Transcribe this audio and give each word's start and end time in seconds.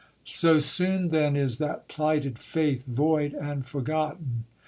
So 0.25 0.57
soon 0.57 1.09
then 1.09 1.35
is 1.35 1.59
that 1.59 1.87
plighted 1.87 2.39
faith 2.39 2.87
void 2.87 3.35
and 3.35 3.63
forgotten 3.63 4.45